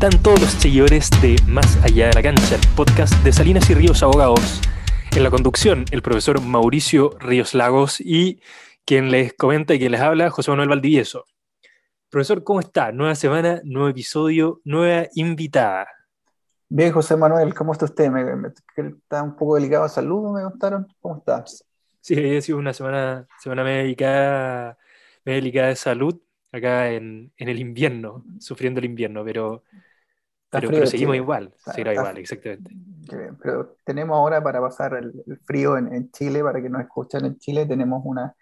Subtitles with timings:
[0.00, 3.74] están todos los seguidores de Más Allá de la Cancha, el podcast de Salinas y
[3.74, 4.60] Ríos Abogados?
[5.10, 8.40] En la conducción, el profesor Mauricio Ríos Lagos y
[8.84, 11.24] quien les comenta y quien les habla, José Manuel Valdivieso.
[12.10, 12.92] Profesor, ¿cómo está?
[12.92, 15.88] Nueva semana, nuevo episodio, nueva invitada.
[16.68, 18.08] Bien, José Manuel, ¿cómo está usted?
[18.08, 18.22] Me,
[18.76, 20.86] está un poco delicado de salud, me contaron.
[21.00, 21.44] ¿Cómo está?
[22.00, 24.78] Sí, ha sido una semana, semana médica,
[25.24, 26.20] médica de salud
[26.52, 29.64] acá en, el invierno, sufriendo el invierno, pero,
[30.50, 32.70] pero, seguimos igual, seguirá igual, exactamente.
[33.42, 35.12] Pero tenemos ahora para pasar el,
[35.44, 38.34] frío en, Chile, para que nos escuchen en Chile, tenemos una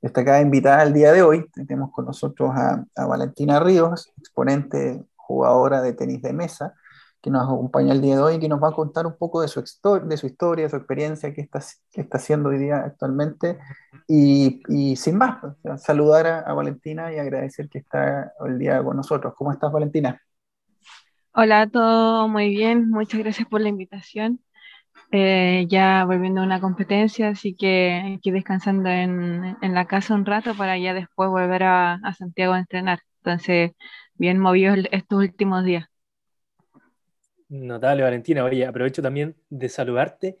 [0.00, 1.48] destacada invitada el día de hoy.
[1.52, 6.74] Tenemos con nosotros a, a Valentina Ríos, exponente, jugadora de tenis de mesa,
[7.20, 9.42] que nos acompaña el día de hoy y que nos va a contar un poco
[9.42, 12.78] de su, de su historia, de su experiencia, qué está, qué está haciendo hoy día
[12.78, 13.58] actualmente.
[14.06, 18.96] Y, y sin más, pues, saludar a, Valentina y agradecer que está el día con
[18.96, 19.34] nosotros.
[19.36, 20.20] ¿Cómo estás, Valentina?
[21.32, 22.90] Hola, todo muy bien.
[22.90, 24.40] Muchas gracias por la invitación.
[25.12, 30.26] Eh, ya volviendo a una competencia, así que aquí descansando en, en, la casa un
[30.26, 33.00] rato para ya después volver a, a Santiago a entrenar.
[33.22, 33.72] Entonces,
[34.14, 35.86] bien movido estos últimos días.
[37.48, 38.44] Notable, Valentina.
[38.44, 40.38] Oye, aprovecho también de saludarte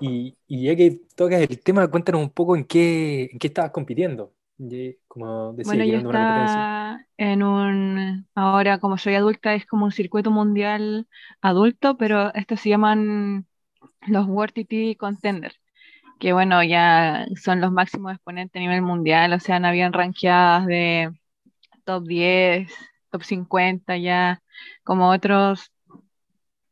[0.00, 4.32] y, ya que tocas el tema, cuéntanos un poco en qué, en qué estabas compitiendo.
[5.08, 11.08] Como bueno, yo estaba en un, ahora como soy adulta, es como un circuito mundial
[11.40, 13.46] adulto, pero estos se llaman
[14.06, 15.54] los World TT Contender,
[16.20, 21.12] que bueno, ya son los máximos exponentes a nivel mundial, o sea, habían ranqueadas de
[21.84, 22.72] top 10,
[23.10, 24.42] top 50, ya
[24.84, 25.72] como otros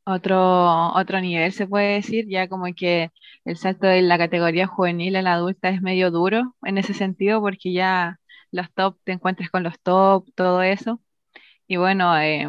[0.05, 3.11] otro, otro nivel, se puede decir, ya como que
[3.45, 7.41] el salto de la categoría juvenil a la adulta es medio duro en ese sentido,
[7.41, 8.19] porque ya
[8.51, 11.01] los top, te encuentras con los top, todo eso.
[11.67, 12.47] Y bueno, eh,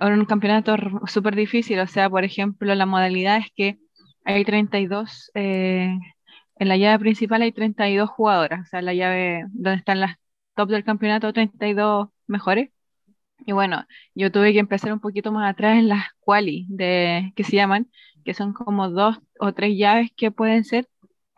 [0.00, 3.78] un campeonato súper difícil, o sea, por ejemplo, la modalidad es que
[4.24, 5.96] hay 32, eh,
[6.56, 10.16] en la llave principal hay 32 jugadoras, o sea, la llave donde están las
[10.54, 12.70] top del campeonato, 32 mejores.
[13.46, 13.84] Y bueno,
[14.14, 17.90] yo tuve que empezar un poquito más atrás en las quali de, que se llaman,
[18.24, 20.88] que son como dos o tres llaves que pueden ser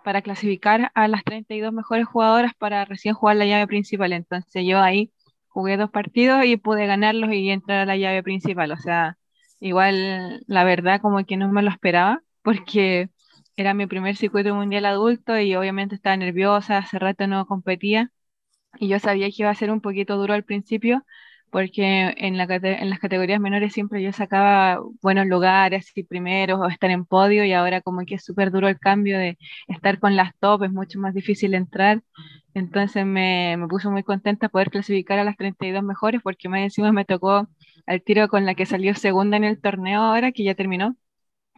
[0.04, 4.12] para clasificar a las 32 mejores jugadoras para recién jugar la llave principal.
[4.12, 5.12] Entonces yo ahí
[5.48, 8.72] jugué dos partidos y pude ganarlos y entrar a la llave principal.
[8.72, 9.18] O sea,
[9.60, 13.10] igual la verdad como que no me lo esperaba porque
[13.56, 18.10] era mi primer circuito mundial adulto y obviamente estaba nerviosa, hace rato no competía
[18.78, 21.04] y yo sabía que iba a ser un poquito duro al principio,
[21.50, 26.66] porque en, la, en las categorías menores siempre yo sacaba buenos lugares, y primeros o
[26.68, 29.38] estar en podio, y ahora como que es súper duro el cambio de
[29.68, 32.02] estar con las top, es mucho más difícil entrar.
[32.54, 36.92] Entonces me, me puso muy contenta poder clasificar a las 32 mejores, porque más encima
[36.92, 37.48] me tocó
[37.86, 40.96] al tiro con la que salió segunda en el torneo ahora, que ya terminó.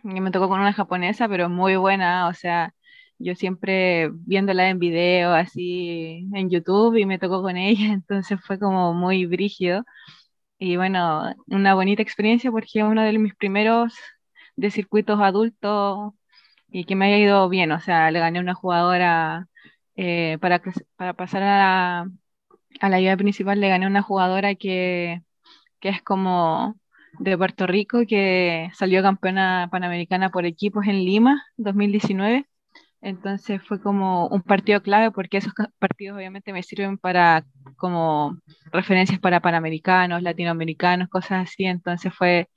[0.05, 2.75] Y me tocó con una japonesa, pero muy buena, o sea,
[3.23, 8.59] yo siempre viéndola en video, así en YouTube, y me tocó con ella, entonces fue
[8.59, 9.85] como muy brígido.
[10.59, 13.95] Y bueno, una bonita experiencia porque es uno de mis primeros
[14.57, 16.15] de circuitos adultos
[16.69, 19.49] y que me haya ido bien, o sea, le gané a una jugadora
[19.97, 20.63] eh, para,
[20.97, 22.11] para pasar a la,
[22.81, 25.23] a la principal, le gané a una jugadora que,
[25.81, 26.77] que es como
[27.19, 32.47] de Puerto Rico, que salió campeona panamericana por equipos en Lima 2019
[33.03, 37.45] entonces fue como un partido clave porque esos partidos obviamente me sirven para
[37.77, 38.39] como
[38.73, 41.65] referencias para panamericanos, latinoamericanos, cosas así.
[41.65, 42.49] Entonces fue,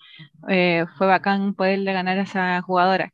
[0.48, 3.12] eh, fue bacán poderle ganar a esa jugadora.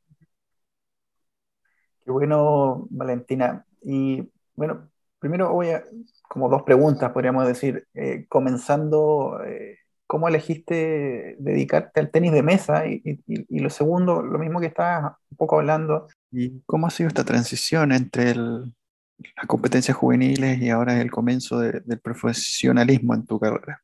[2.03, 3.65] Qué bueno, Valentina.
[3.81, 5.85] Y bueno, primero voy a,
[6.27, 12.87] como dos preguntas, podríamos decir, eh, comenzando, eh, ¿cómo elegiste dedicarte al tenis de mesa?
[12.87, 17.09] Y, y, lo segundo, lo mismo que estabas un poco hablando, ¿Y cómo ha sido
[17.09, 23.83] esta transición entre las competencias juveniles y ahora el comienzo del profesionalismo en tu carrera?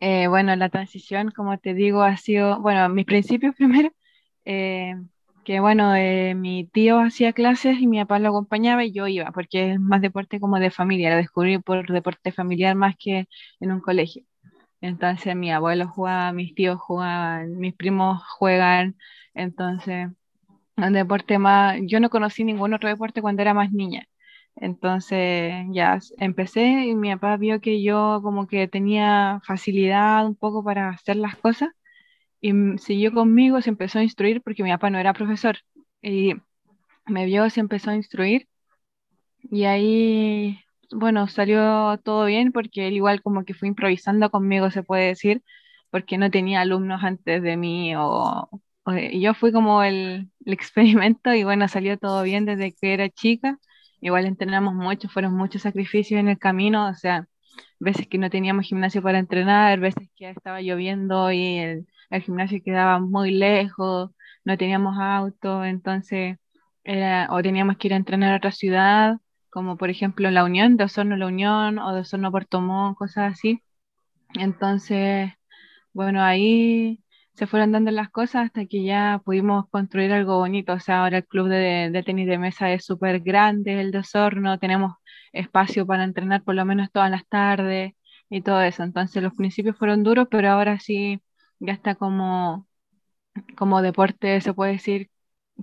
[0.00, 3.90] Eh, bueno, la transición, como te digo, ha sido, bueno, mis principios primero,
[4.44, 4.94] eh,
[5.44, 9.32] que bueno, eh, mi tío hacía clases y mi papá lo acompañaba y yo iba,
[9.32, 13.28] porque es más deporte como de familia, lo descubrí por deporte familiar más que
[13.60, 14.24] en un colegio.
[14.80, 18.96] Entonces mi abuelo jugaba, mis tíos jugaban, mis primos juegan,
[19.34, 20.08] entonces
[20.86, 24.06] un deporte más, yo no conocí ningún otro deporte cuando era más niña.
[24.56, 30.64] Entonces ya empecé y mi papá vio que yo como que tenía facilidad un poco
[30.64, 31.70] para hacer las cosas
[32.40, 35.58] y siguió conmigo, se empezó a instruir porque mi papá no era profesor
[36.02, 36.34] y
[37.06, 38.48] me vio, se empezó a instruir
[39.50, 40.60] y ahí,
[40.92, 45.42] bueno, salió todo bien porque él igual como que fue improvisando conmigo, se puede decir,
[45.90, 48.48] porque no tenía alumnos antes de mí o,
[49.12, 53.58] yo fui como el, el, experimento y bueno, salió todo bien desde que era chica.
[54.00, 57.26] Igual entrenamos mucho, fueron muchos sacrificios en el camino, o sea,
[57.80, 61.86] veces que no teníamos gimnasio para entrenar, veces que estaba lloviendo y el,
[62.22, 64.10] gimnasio quedaba muy lejos,
[64.44, 66.38] no teníamos auto, entonces
[67.30, 69.18] o teníamos que ir a entrenar a otra ciudad,
[69.50, 73.32] como por ejemplo La Unión, de Osorno La Unión o de Osorno Puerto Montt, cosas
[73.32, 73.62] así.
[74.34, 75.32] Entonces,
[75.92, 77.02] bueno, ahí
[77.38, 80.72] se fueron dando las cosas hasta que ya pudimos construir algo bonito.
[80.72, 84.58] O sea, ahora el club de, tenis de mesa es súper grande, el de Osorno,
[84.58, 84.94] tenemos
[85.32, 87.92] espacio para entrenar por lo menos todas las tardes
[88.28, 88.82] y todo eso.
[88.82, 91.20] Entonces los principios fueron duros, pero ahora sí
[91.60, 92.66] ya está como,
[93.56, 95.10] como deporte, se puede decir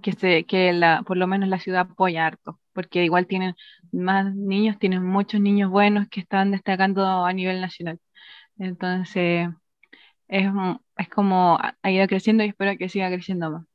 [0.01, 3.55] que, se, que la, por lo menos la ciudad apoya harto, porque igual tienen
[3.91, 7.99] más niños, tienen muchos niños buenos que están destacando a nivel nacional.
[8.59, 9.49] Entonces,
[10.27, 10.45] es,
[10.97, 13.65] es como ha ido creciendo y espero que siga creciendo más.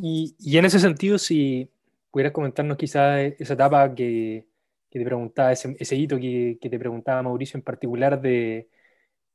[0.00, 1.70] Y, y en ese sentido, si
[2.10, 4.46] pudieras comentarnos quizá esa etapa que,
[4.90, 8.68] que te preguntaba, ese, ese hito que, que, te preguntaba Mauricio en particular de,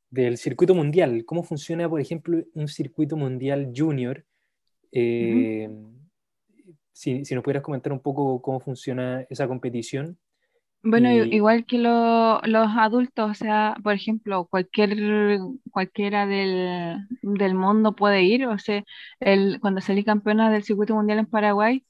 [0.10, 1.26] del circuito mundial.
[1.26, 4.26] ¿Cómo funciona, por ejemplo, un circuito mundial junior?
[4.92, 5.70] Eh,
[6.92, 10.18] si, si, nos pudieras comentar un poco cómo funciona esa competición.
[10.88, 14.96] Bueno, igual que lo, los adultos, o sea, por ejemplo, cualquier,
[15.72, 18.46] cualquiera del, del mundo puede ir.
[18.48, 18.84] O sea,
[19.20, 21.84] el, cuando salí campeona del circuito mundial en Paraguay,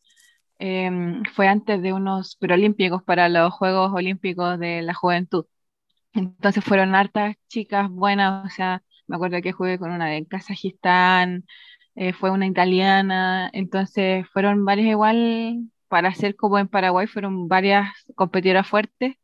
[0.60, 5.46] em, fue antes de unos preolímpicos para los Juegos Olímpicos de la Juventud.
[6.14, 11.46] Entonces fueron hartas chicas buenas, o sea, me acuerdo que jugué con una de Kazajistán,
[11.96, 17.90] eh, fue una italiana, entonces fueron varias igual, para ser como en Paraguay, fueron varias
[18.16, 19.16] competidoras fuertes.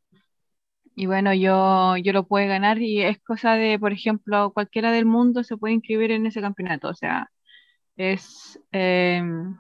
[0.96, 5.06] Y bueno, yo, yo lo pude ganar y es cosa de, por ejemplo, cualquiera del
[5.06, 7.30] mundo se puede inscribir en ese campeonato, o sea,
[7.98, 9.58] es, em,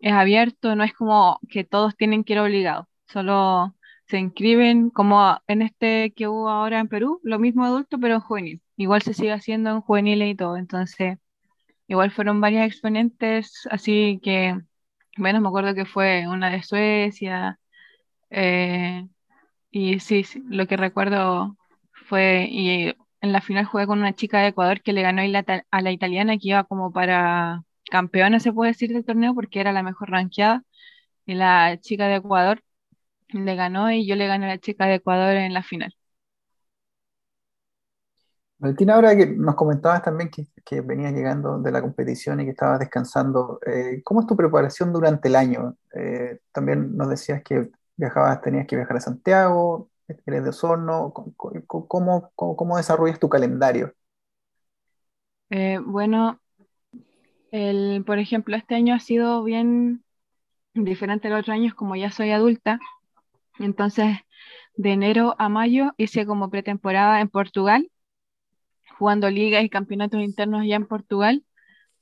[0.00, 3.76] es abierto, no es como que todos tienen que ir obligados, solo
[4.06, 8.20] se inscriben como en este que hubo ahora en Perú, lo mismo adulto, pero en
[8.20, 8.62] juvenil.
[8.76, 10.56] Igual se sigue haciendo en juvenil y todo.
[10.56, 11.18] Entonces,
[11.88, 14.60] igual fueron varias exponentes, así que,
[15.16, 17.58] bueno, me acuerdo que fue una de Suecia.
[18.30, 19.06] Eh,
[19.72, 21.56] y sí, lo que recuerdo
[22.08, 25.22] fue, y en la final jugué con una chica de Ecuador que le ganó
[25.70, 29.72] a la italiana que iba como para campeona, se puede decir, del torneo porque era
[29.72, 30.64] la mejor ranqueada.
[31.26, 32.62] Y la chica de Ecuador
[33.30, 35.95] le ganó y yo le gané a la chica de Ecuador en la final.
[38.58, 42.50] Valentina, ahora que nos comentabas también que, que venías llegando de la competición y que
[42.50, 45.76] estabas descansando, eh, ¿cómo es tu preparación durante el año?
[45.94, 51.12] Eh, también nos decías que viajabas, tenías que viajar a Santiago, eres de Osorno,
[51.66, 53.92] ¿cómo, cómo, desarrollas tu calendario?
[55.50, 56.40] Eh, bueno,
[58.06, 60.02] por ejemplo, este año ha sido bien
[60.74, 62.78] diferente a los otros años, como ya soy adulta,
[63.58, 64.16] entonces,
[64.76, 67.90] de enero a mayo hice como pretemporada en Portugal,
[68.98, 71.44] jugando ligas y campeonatos internos ya en Portugal.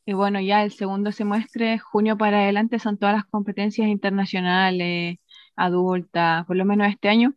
[0.06, 5.18] Y bueno, ya el segundo semestre, junio para adelante, son todas las competencias internacionales,
[5.56, 7.34] adultas, por lo menos este año,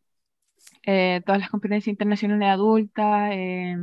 [0.83, 3.77] eh, todas las competencias internacionales adultas, eh,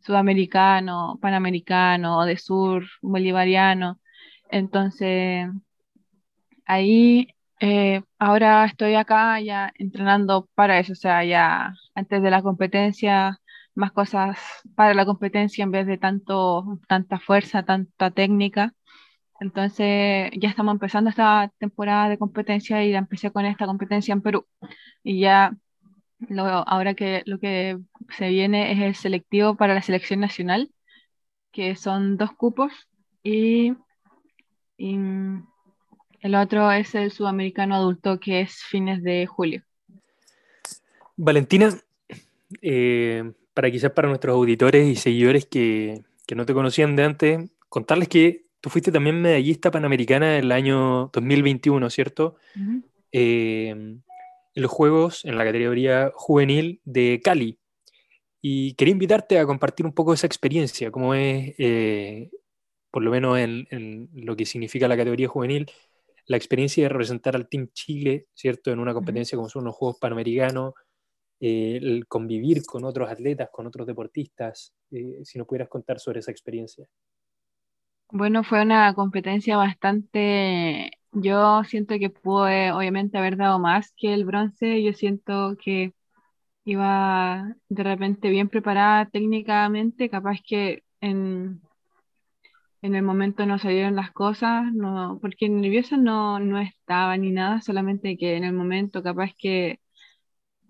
[0.00, 4.00] sudamericano, panamericano, de sur, bolivariano.
[4.50, 5.48] Entonces,
[6.66, 7.28] ahí
[7.60, 13.40] eh, ahora estoy acá ya entrenando para eso, o sea, ya antes de la competencia,
[13.74, 14.38] más cosas
[14.74, 18.74] para la competencia en vez de tanto, tanta fuerza, tanta técnica.
[19.40, 24.22] Entonces ya estamos empezando esta temporada de competencia y ya empecé con esta competencia en
[24.22, 24.46] Perú.
[25.02, 25.56] Y ya
[26.28, 27.78] lo, ahora que lo que
[28.16, 30.70] se viene es el selectivo para la selección nacional,
[31.50, 32.72] que son dos cupos
[33.22, 33.74] y,
[34.76, 34.96] y
[36.20, 39.62] el otro es el sudamericano adulto, que es fines de julio.
[41.16, 41.70] Valentina,
[42.60, 47.50] eh, para quizás para nuestros auditores y seguidores que, que, no te conocían de antes,
[47.68, 52.36] contarles que tú fuiste también medallista panamericana en el año 2021, ¿cierto?
[53.10, 53.70] Eh,
[54.54, 57.58] en los Juegos, en la categoría juvenil de Cali.
[58.40, 62.30] Y quería invitarte a compartir un poco esa experiencia, cómo es, eh,
[62.90, 65.70] por lo menos en, en, lo que significa la categoría juvenil,
[66.26, 68.70] la experiencia de representar al Team Chile, ¿cierto?
[68.70, 70.74] En una competencia como son los Juegos Panamericanos,
[71.44, 76.30] eh, convivir con otros atletas, con otros deportistas, eh, si nos pudieras contar sobre esa
[76.30, 76.86] experiencia.
[78.12, 84.24] Bueno, fue una competencia bastante, yo siento que pude obviamente haber dado más que el
[84.24, 85.94] bronce, yo siento que
[86.64, 91.60] iba de repente bien preparada técnicamente, capaz que en,
[92.82, 97.60] en el momento no salieron las cosas, no, porque nerviosa no, no estaba ni nada,
[97.62, 99.80] solamente que en el momento capaz que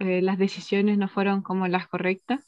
[0.02, 2.44] eh, las decisiones no fueron como las correctas.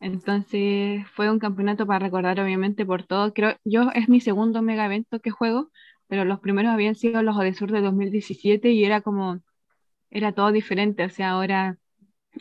[0.00, 3.32] Entonces fue un campeonato para recordar obviamente por todo.
[3.32, 5.70] Creo, yo es mi segundo mega evento que juego,
[6.08, 9.40] pero los primeros habían sido los Odesur de 2017 y era como,
[10.10, 11.78] era todo diferente, o sea, ahora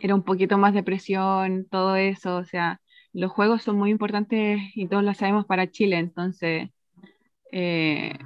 [0.01, 2.81] era un poquito más de presión, todo eso, o sea,
[3.13, 6.69] los juegos son muy importantes y todos lo sabemos para Chile, entonces
[7.51, 8.17] eh,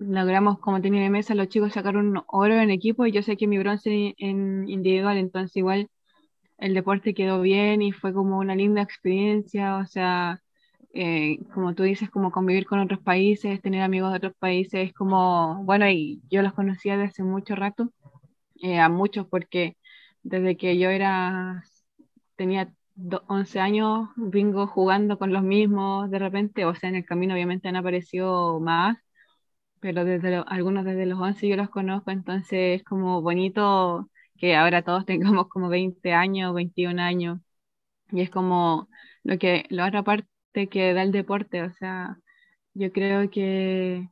[0.00, 3.46] logramos como tenía de mesa los chicos sacaron oro en equipo y yo sé que
[3.46, 5.88] mi bronce en individual, entonces igual
[6.58, 10.42] el deporte quedó bien y fue como una linda experiencia, o sea,
[10.94, 15.64] eh, como tú dices, como convivir con otros países, tener amigos de otros países, como,
[15.64, 17.92] bueno, y yo los conocía desde hace mucho rato,
[18.62, 19.76] eh, a muchos porque
[20.22, 21.64] desde que yo era,
[22.36, 22.72] tenía
[23.28, 27.68] 11 años, vengo jugando con los mismos de repente, o sea, en el camino obviamente
[27.68, 28.98] han aparecido más,
[29.80, 34.82] pero desde algunos desde los 11 yo los conozco, entonces es como bonito que ahora
[34.82, 37.40] todos tengamos como 20 años, 21 años,
[38.10, 38.88] y es como
[39.22, 42.18] lo que, la otra parte que da el deporte, o sea,
[42.74, 44.08] yo creo que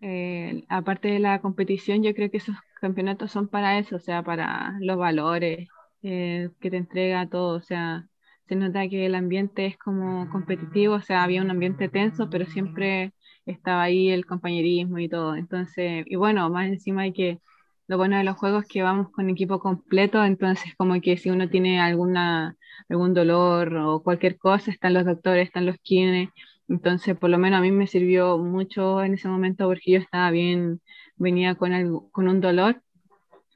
[0.00, 4.22] eh, aparte de la competición, yo creo que esos campeonatos son para eso, o sea,
[4.22, 5.68] para los valores
[6.02, 8.08] eh, que te entrega todo, o sea,
[8.48, 12.46] se nota que el ambiente es como competitivo, o sea, había un ambiente tenso, pero
[12.46, 13.12] siempre
[13.48, 15.34] estaba ahí el compañerismo y todo.
[15.36, 17.40] Entonces, y bueno, más encima hay que,
[17.88, 21.30] lo bueno de los juegos es que vamos con equipo completo, entonces como que si
[21.30, 22.56] uno tiene alguna,
[22.88, 26.30] algún dolor o cualquier cosa, están los doctores, están los kines,
[26.68, 30.80] entonces por lo menos a mí me sirvió mucho en ese momento porque estaba bien,
[31.16, 32.82] venía con, algo, con un dolor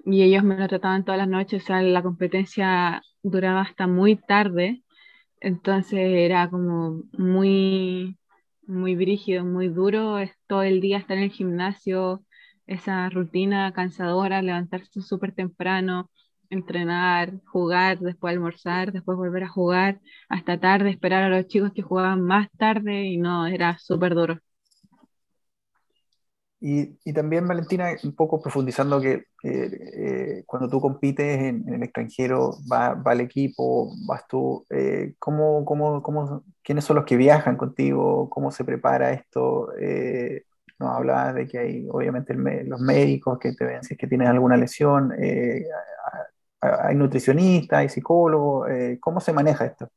[0.04, 4.16] y ellos me lo trataban todas las noches, o sea, la competencia duraba hasta muy
[4.16, 4.82] tarde,
[5.40, 8.16] entonces era como muy,
[8.72, 12.24] muy brígido, muy duro, es todo el día estar en el gimnasio,
[12.66, 16.10] esa rutina cansadora, levantarse súper temprano,
[16.50, 21.82] entrenar, jugar, después almorzar, después volver a jugar hasta tarde, esperar a los chicos que
[21.82, 24.38] jugaban más tarde y no, era súper duro.
[26.64, 32.94] Y, también, Valentina, un poco profundizando que eh, cuando tú compites en, el extranjero, va,
[32.94, 38.30] va, el equipo, vas tú, eh, ¿cómo, cómo, cómo, quiénes son los que viajan contigo?
[38.30, 39.72] ¿Cómo se prepara esto?
[39.76, 40.44] Eh,
[40.78, 44.28] nos hablabas de que hay, obviamente, los médicos que te ven si es que tienes
[44.28, 45.64] alguna lesión, eh,
[46.60, 48.68] hay nutricionistas, hay psicólogos,
[49.00, 49.90] ¿cómo se maneja esto?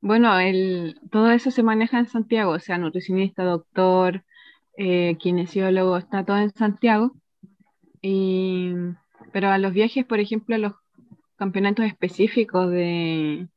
[0.00, 4.24] Bueno, el, todo eso se maneja en Santiago, o sea, nutricionista, doctor,
[4.76, 7.12] eh, kinesiólogo, está todo en Santiago.
[8.02, 8.72] Y,
[9.32, 10.72] pero a los viajes, por ejemplo, a los
[11.36, 13.48] campeonatos específicos de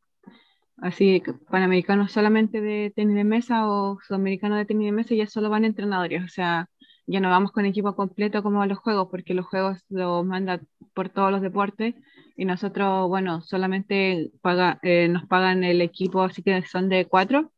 [0.81, 5.49] así panamericanos solamente de tenis de mesa o sudamericanos de tenis de mesa ya solo
[5.49, 6.69] van entrenadores, o sea,
[7.07, 10.61] ya no vamos con equipo completo como a los juegos, porque los juegos los manda
[10.93, 11.95] por todos los deportes
[12.37, 17.51] y nosotros, bueno, solamente paga, eh, nos pagan el equipo, así que son de cuatro,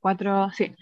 [0.00, 0.74] cuatro, sí,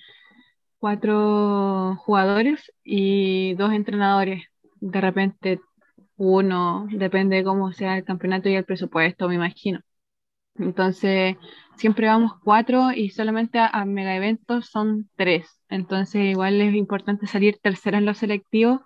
[0.81, 4.45] cuatro jugadores y dos entrenadores.
[4.81, 5.61] De repente
[6.17, 9.81] uno, depende de cómo sea el campeonato y el presupuesto, me imagino.
[10.57, 11.37] Entonces,
[11.77, 15.49] siempre vamos cuatro y solamente a, mega eventos son tres.
[15.69, 18.81] Entonces, igual es importante salir tercera en los selectivos.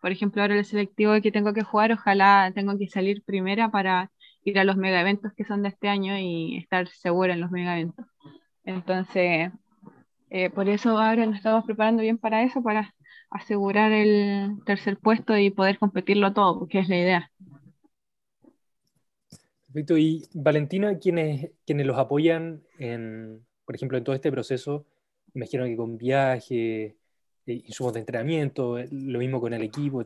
[0.00, 4.10] Por ejemplo, ahora el selectivo que tengo que jugar, ojalá tengo que salir primera para
[4.44, 7.50] ir a los mega eventos que son de este año y estar segura en los
[7.50, 8.06] mega eventos.
[8.64, 9.50] Entonces,
[10.30, 12.94] eh, por eso ahora nos estamos preparando bien para eso, para
[13.30, 17.30] asegurar el tercer puesto y poder competirlo todo, porque es la idea.
[19.66, 19.98] Perfecto.
[19.98, 24.86] Y Valentina, quienes, quienes los apoyan, en, por ejemplo, en todo este proceso,
[25.34, 30.04] imagino que con viajes, eh, insumos de entrenamiento, eh, lo mismo con el equipo,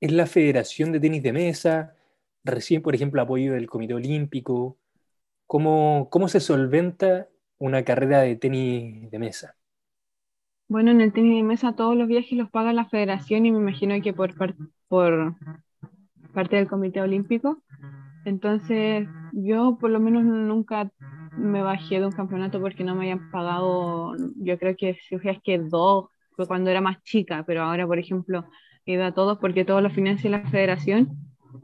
[0.00, 1.96] ¿es la Federación de Tenis de Mesa?
[2.44, 4.76] Recién, por ejemplo, apoyo del Comité Olímpico.
[5.46, 7.28] ¿Cómo, cómo se solventa
[7.62, 9.54] una carrera de tenis de mesa?
[10.66, 13.58] Bueno, en el tenis de mesa todos los viajes los paga la federación y me
[13.58, 14.34] imagino que por,
[14.88, 15.36] por
[16.34, 17.62] parte del Comité Olímpico.
[18.24, 20.90] Entonces, yo por lo menos nunca
[21.36, 25.40] me bajé de un campeonato porque no me hayan pagado, yo creo que si es
[25.42, 28.44] que dos, fue cuando era más chica, pero ahora, por ejemplo,
[28.86, 31.10] he ido a todos porque todos lo financia la federación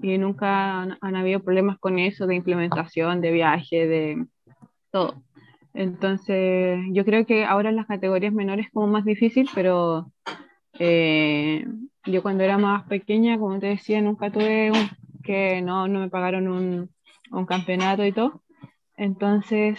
[0.00, 4.26] y nunca han, han habido problemas con eso de implementación, de viaje, de
[4.92, 5.22] todo.
[5.74, 10.10] Entonces, yo creo que ahora en las categorías menores es como más difícil, pero
[10.78, 11.66] eh,
[12.04, 14.72] yo cuando era más pequeña, como te decía, nunca tuve
[15.22, 16.90] que no, no me pagaron un,
[17.30, 18.42] un campeonato y todo.
[18.96, 19.78] Entonces,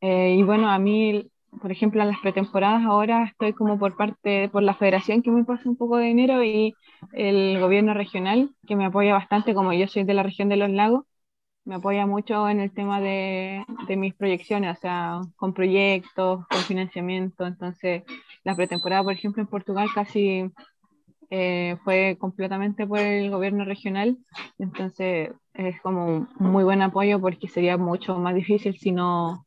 [0.00, 4.48] eh, y bueno, a mí, por ejemplo, en las pretemporadas ahora estoy como por parte,
[4.48, 6.74] por la federación que me pasa un poco de dinero y
[7.12, 10.70] el gobierno regional que me apoya bastante, como yo soy de la región de los
[10.70, 11.04] lagos,
[11.66, 16.60] me apoya mucho en el tema de, de mis proyecciones, o sea, con proyectos, con
[16.60, 17.44] financiamiento.
[17.44, 18.04] Entonces,
[18.44, 20.50] la pretemporada, por ejemplo, en Portugal casi
[21.28, 24.16] eh, fue completamente por el gobierno regional,
[24.58, 29.44] entonces es como un muy buen apoyo porque sería mucho más difícil si no,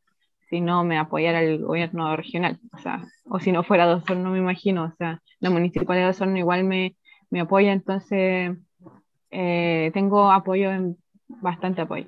[0.50, 4.32] si no me apoyara el gobierno regional, o sea, o si no fuera de Osorno,
[4.32, 6.98] me imagino, o sea, la municipalidad de Osorno igual me,
[7.30, 8.58] me apoya, entonces
[9.32, 10.98] eh, tengo apoyo, en,
[11.30, 12.08] bastante apoyo.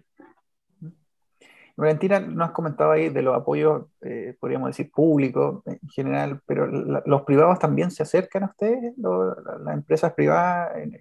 [1.78, 6.68] Valentina, nos has comentado ahí de los apoyos, eh, podríamos decir, públicos en general, pero
[6.68, 8.94] ¿los privados también se acercan a ustedes?
[8.98, 11.00] ¿Las empresas privadas en,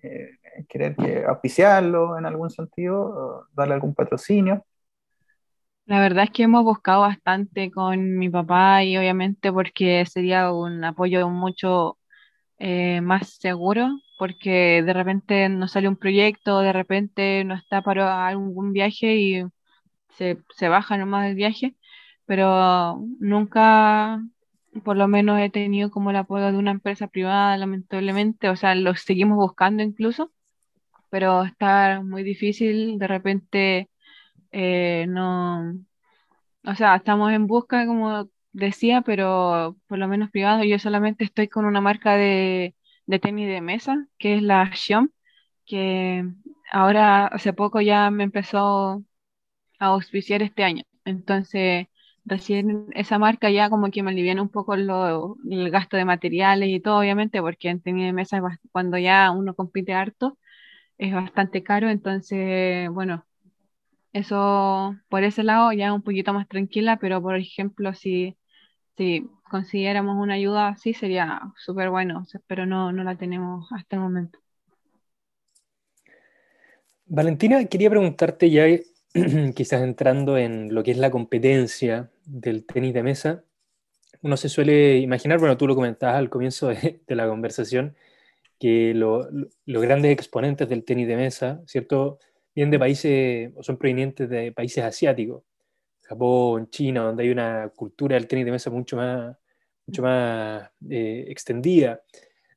[0.69, 3.47] querer que auspiciarlo en algún sentido?
[3.53, 4.65] ¿Darle algún patrocinio?
[5.87, 10.85] La verdad es que hemos buscado bastante con mi papá y obviamente porque sería un
[10.85, 11.99] apoyo mucho
[12.59, 13.89] eh, más seguro,
[14.21, 19.45] porque de repente nos sale un proyecto, de repente no está para algún viaje y
[20.11, 21.77] se, baja nomás del viaje,
[22.27, 24.21] pero nunca,
[24.85, 28.75] por lo menos he tenido como el apoyo de una empresa privada, lamentablemente, o sea,
[28.75, 30.33] lo seguimos buscando incluso,
[31.11, 33.91] pero está muy difícil, de repente
[34.53, 35.75] eh, no,
[36.65, 41.49] o sea, estamos en busca, como decía, pero por lo menos privado, yo solamente estoy
[41.49, 42.75] con una marca de,
[43.11, 45.11] de tenis de mesa, que es la Xiom,
[45.67, 46.25] que
[46.73, 49.05] ahora hace poco ya me empezó
[49.81, 50.85] a auspiciar este año.
[51.05, 51.87] Entonces,
[52.25, 56.69] recién esa marca ya como que me aliviana un poco lo, el gasto de materiales
[56.71, 60.39] y todo, obviamente, porque en tenis de mesa cuando ya uno compite harto
[60.99, 63.27] es bastante caro, entonces, bueno,
[64.13, 68.37] eso por ese lado ya un poquito más tranquila, pero por ejemplo, si,
[68.97, 74.03] si consiguiéramos una ayuda así sería súper bueno, pero no, no la tenemos hasta el
[74.03, 74.39] momento.
[77.07, 78.65] Valentina, quería preguntarte ya
[79.55, 83.45] quizás entrando en lo que es la competencia del tenis de mesa,
[84.23, 87.97] uno se suele imaginar, bueno, tú lo comentabas al comienzo de, la conversación,
[88.59, 92.19] que los grandes exponentes del tenis de mesa, ¿cierto?
[92.55, 95.43] Vienen de países, o son provenientes de países asiáticos,
[96.03, 99.37] Japón, China, donde hay una cultura del tenis de mesa mucho más,
[99.91, 102.01] mucho más eh, extendida.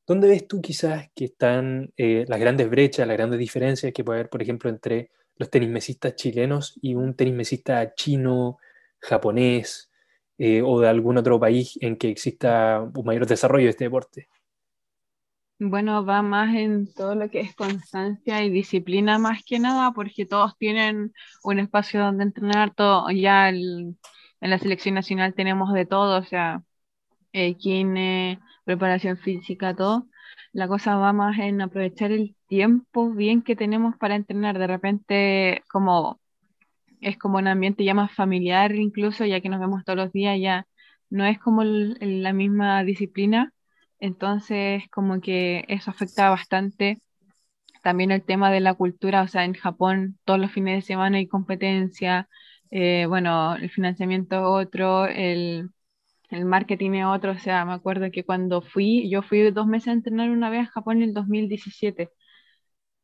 [0.06, 4.20] ¿Dónde ves tú quizás que están eh, las grandes brechas, las grandes diferencias que puede
[4.20, 8.60] haber, por ejemplo, entre los tenismesistas chilenos y un tenismesista chino,
[9.00, 9.90] japonés
[10.38, 14.28] eh, o de algún otro país en que exista un mayor desarrollo de este deporte?
[15.60, 20.26] Bueno, va más en todo lo que es constancia y disciplina más que nada, porque
[20.26, 23.50] todos tienen un espacio donde entrenar, todo, ya
[24.44, 26.62] en la selección nacional tenemos de todo, o sea,
[27.34, 30.08] eh, preparación física, todo
[30.54, 34.60] la cosa va más en aprovechar el tiempo bien que tenemos para entrenar.
[34.60, 36.20] De repente, como
[37.02, 40.40] es como un ambiente ya más familiar, incluso ya que nos vemos todos los días,
[40.40, 40.68] ya
[41.10, 43.54] no es como la misma disciplina.
[44.00, 47.02] Entonces, como que eso afecta bastante.
[47.84, 51.18] También el tema de la cultura, o sea, en Japón todos los fines de semana
[51.18, 52.30] hay competencia,
[52.72, 55.70] eh, bueno, el financiamiento otro, el
[56.34, 59.90] el marketing es otro, o sea, me acuerdo que cuando fui, yo fui dos meses
[59.90, 62.10] a entrenar una vez a Japón en el 2017.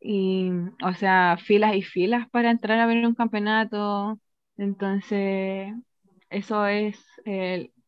[0.02, 0.52] Y,
[0.84, 4.20] o sea, filas y filas para entrar a ver un campeonato.
[4.58, 5.74] Entonces,
[6.30, 6.98] eso es,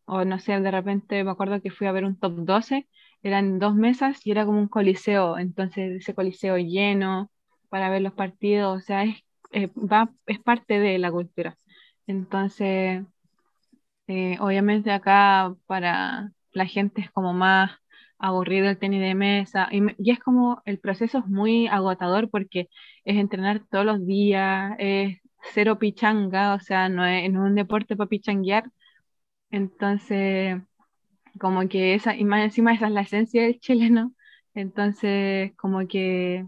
[0.05, 2.87] o no sé, de repente me acuerdo que fui a ver un top 12,
[3.23, 5.37] eran dos mesas y era como un coliseo.
[5.37, 7.31] Entonces, ese coliseo lleno
[7.69, 9.03] para ver los partidos, o sea,
[9.51, 11.57] es, va, es parte de la cultura.
[12.07, 13.03] Entonces,
[14.11, 17.71] eh, obviamente acá para la gente es como más
[18.19, 22.67] aburrido el tenis de mesa y, es como el proceso es muy agotador porque
[23.05, 25.19] es entrenar todos los días, es
[25.53, 28.65] cero pichanga, o sea, no es, un deporte para pichanguear.
[29.51, 30.61] Entonces,
[31.39, 34.13] como que esa, y más encima esa es la esencia del chileno,
[34.53, 36.45] entonces como que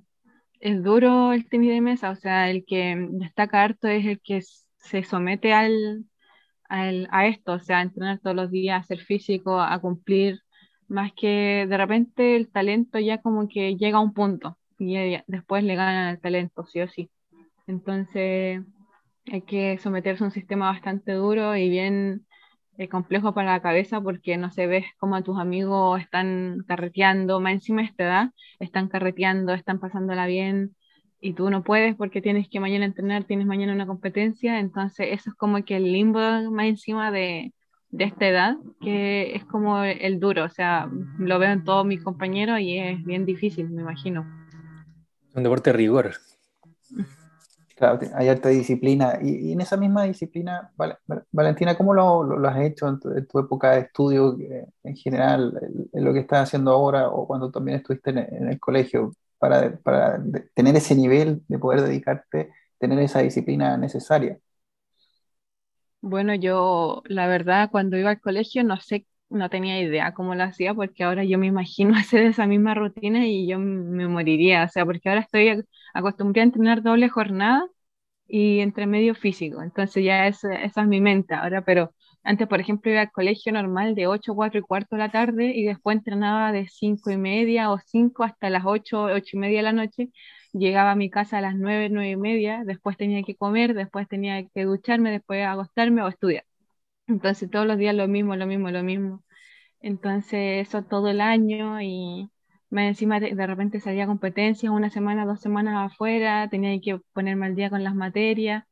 [0.59, 4.41] es duro el tenis de mesa, o sea, el que destaca harto es el que
[4.79, 6.05] se somete al,
[7.11, 10.39] a esto, o sea, a entrenar todos los días, a ser físico, a cumplir,
[10.87, 14.95] más que de repente el talento ya como que llega a un punto y
[15.27, 17.09] después le ganan el talento, sí o sí.
[17.67, 18.61] Entonces
[19.31, 22.25] hay que someterse a un sistema bastante duro y bien
[22.77, 27.53] eh, complejo para la cabeza porque no se ves como tus amigos están carreteando, más
[27.53, 30.75] encima esta edad, están carreteando, están pasándola bien,
[31.23, 35.29] y tú no puedes porque tienes que mañana entrenar, tienes mañana una competencia, entonces eso
[35.29, 36.19] es como que el limbo
[36.51, 37.53] más encima de,
[37.91, 42.03] de esta edad, que es como el duro, o sea, lo veo en todos mis
[42.03, 44.25] compañeros y es bien difícil, me imagino.
[45.33, 46.11] Un deporte de rigor.
[47.75, 49.19] Claro, hay alta disciplina.
[49.21, 50.71] Y, en esa misma disciplina,
[51.31, 55.59] Valentina, ¿cómo lo, lo, has hecho en tu, época de estudio eh, en general,
[55.91, 59.13] en lo que estás haciendo ahora o cuando también estuviste en, el colegio,
[59.83, 64.39] para, tener ese nivel de poder dedicarte, tener esa disciplina necesaria?
[65.99, 70.43] Bueno, yo la verdad cuando iba al colegio no sé, no tenía idea cómo lo
[70.43, 74.69] hacía porque ahora yo me imagino hacer esa misma rutina y yo me moriría, o
[74.69, 77.65] sea, porque ahora estoy acostumbrada a entrenar doble jornada
[78.27, 82.59] y entre medio físico, entonces ya es, esa es mi mente ahora, pero antes, por
[82.61, 85.97] ejemplo, iba al colegio normal de 8, 4 y cuarto de la tarde y después
[85.97, 89.73] entrenaba de 5 y media o 5 hasta las 8, 8 y media de la
[89.73, 90.09] noche
[90.53, 94.07] llegaba a mi casa a las nueve, nueve y media, después tenía que comer, después
[94.07, 96.45] tenía que ducharme, después acostarme o estudiar.
[97.07, 99.23] Entonces todos los días lo mismo, lo mismo, lo mismo.
[99.81, 102.29] Entonces eso todo el año y
[102.69, 107.55] más encima de, repente salía competencias, una semana, dos semanas afuera, tenía que ponerme al
[107.55, 108.65] día con las materias.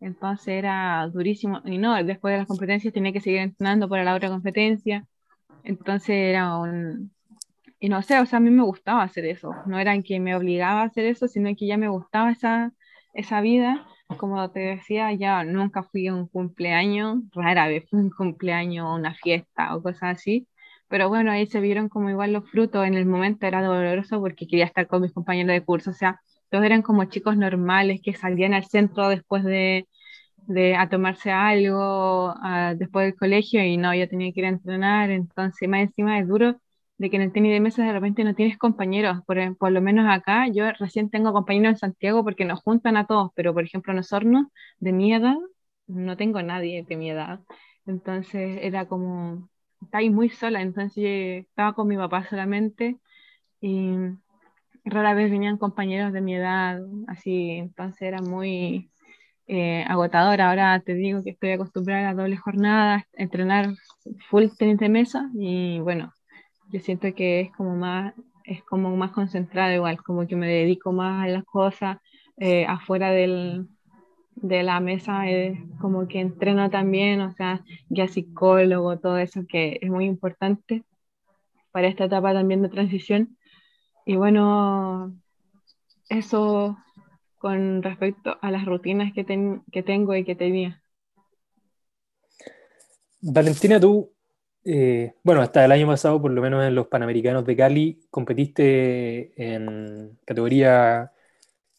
[0.00, 1.60] Entonces era durísimo.
[1.64, 5.06] Y no, después de las competencias tenía que seguir entrenando para la otra competencia.
[5.64, 7.10] Entonces era un,
[7.80, 9.54] y no sé, o sea, a mí me gustaba hacer eso.
[9.66, 12.72] No era que me obligaba a hacer eso, sino que ya me gustaba esa,
[13.14, 13.86] esa vida.
[14.16, 18.88] Como te decía, ya nunca fui a un cumpleaños, rara vez fui a un cumpleaños,
[18.98, 20.48] una fiesta o cosas así.
[20.88, 22.86] Pero bueno, ahí se vieron como igual los frutos.
[22.86, 25.90] En el momento era doloroso porque quería estar con mis compañeros de curso.
[25.90, 29.88] O sea, todos eran como chicos normales que salían al centro después de,
[30.48, 32.34] de a tomarse algo,
[32.76, 35.10] después del colegio y no, yo tenía que ir a entrenar.
[35.10, 36.60] Entonces, más encima es duro
[36.98, 39.18] de que en el tenis de mesa de repente no tienes compañeros.
[39.26, 43.06] Por, por, lo menos acá, yo recién tengo compañeros en Santiago porque nos juntan a
[43.06, 45.36] todos, pero por ejemplo en Osorno, de mi edad,
[45.86, 47.40] no tengo nadie de mi edad.
[47.86, 49.48] Entonces era como,
[49.82, 52.98] estaba ahí muy sola, entonces estaba con mi papá solamente
[53.60, 53.94] y
[54.84, 58.90] rara vez venían compañeros de mi edad, así, entonces era muy
[59.46, 60.40] eh, agotador.
[60.40, 63.74] Ahora te digo que estoy acostumbrada a dobles jornadas, entrenar
[64.30, 66.12] full tenis de mesa y bueno,
[66.70, 68.14] yo siento que es como más,
[68.44, 71.98] es como más concentrado igual, como que me dedico más a las cosas
[72.36, 73.68] eh, afuera del,
[74.36, 75.22] de la mesa,
[75.80, 80.84] como que entreno también, o sea, ya psicólogo, todo eso que es muy importante
[81.72, 83.37] para esta etapa también de transición.
[84.08, 85.14] Y bueno,
[86.08, 86.78] eso
[87.36, 89.26] con respecto a las rutinas que,
[89.70, 90.82] que tengo y que tenía.
[93.20, 94.10] Valentina, tú
[94.64, 99.34] eh, bueno, hasta el año pasado, por lo menos en los Panamericanos de Cali, competiste
[99.36, 101.12] en categoría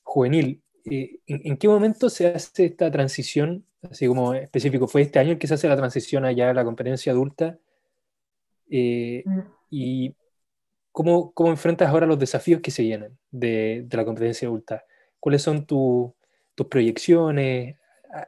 [0.03, 0.61] juvenil.
[0.85, 4.87] Eh, ¿en, qué momento se hace esta transición, así como específico?
[4.87, 7.57] ¿Fue este año el que se hace la transición allá a la competencia adulta?
[8.69, 9.39] Eh, mm.
[9.71, 10.15] ¿Y
[10.91, 14.83] cómo, cómo, enfrentas ahora los desafíos que se vienen de, de la competencia adulta?
[15.19, 16.13] ¿Cuáles son tus
[16.69, 17.77] proyecciones?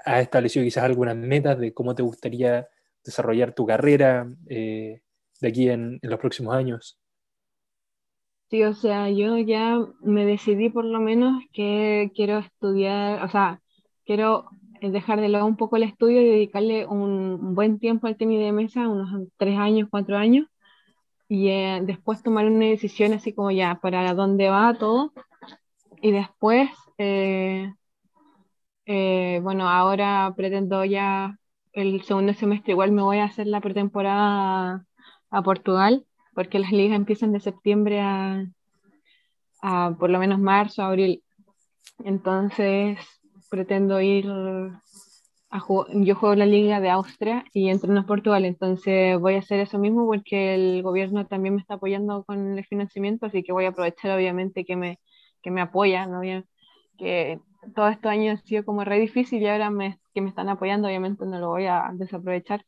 [0.06, 2.67] ¿Has establecido quizás algunas metas de cómo te gustaría
[3.04, 5.02] desarrollar tu carrera eh,
[5.39, 7.00] de aquí en, los próximos años?
[8.50, 13.62] Sí, o sea, yo ya me decidí por lo menos que quiero estudiar, o sea,
[14.06, 14.50] quiero
[14.82, 18.52] dejar de lado un poco el estudio y dedicarle un, buen tiempo al tenis de
[18.52, 20.47] mesa, unos tres años, cuatro años,
[21.32, 25.13] y eh, después tomar una decisión así como ya, para dónde va todo,
[26.02, 27.72] y después, eh,
[29.41, 31.39] bueno, ahora pretendo ya
[31.72, 34.86] el segundo semestre igual me voy a hacer la pretemporada
[35.30, 38.46] a, Portugal, porque las ligas empiezan de septiembre a,
[39.62, 41.24] a por lo menos marzo, abril.
[42.04, 43.00] Entonces
[43.50, 44.26] pretendo ir
[45.93, 49.79] yo juego la liga de Austria y entreno en Portugal, entonces voy a hacer eso
[49.79, 53.69] mismo porque el gobierno también me está apoyando con el financiamiento, así que voy a
[53.69, 54.99] aprovechar obviamente que me,
[55.41, 56.21] que me apoya, ¿no?
[56.97, 57.39] que
[57.75, 60.87] todos estos años ha sido como re difícil y ahora me, que me están apoyando,
[60.87, 62.65] obviamente no lo voy a desaprovechar.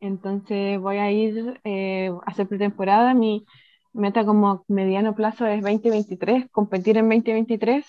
[0.00, 3.14] Entonces voy a ir eh, a hacer pretemporada.
[3.14, 3.44] Mi
[3.92, 7.86] meta como mediano plazo es 2023, competir en 2023